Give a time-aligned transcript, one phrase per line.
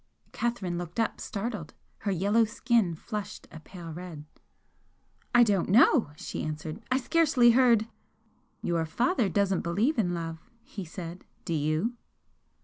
[0.31, 4.25] Catherine looked up, startled her yellow skin flushed a pale red.
[5.35, 7.87] "I don't know," she answered "I scarcely heard""
[8.63, 11.97] "Your father doesn't believe in love," he said "Do you?"